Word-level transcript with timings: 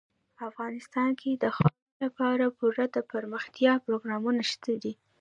افغانستان 0.49 1.09
کې 1.21 1.31
د 1.43 1.45
خاورې 1.55 1.95
لپاره 2.03 2.43
پوره 2.57 2.85
دپرمختیا 2.97 3.73
پروګرامونه 3.85 4.41
شته 4.51 4.73
دي. 4.83 4.93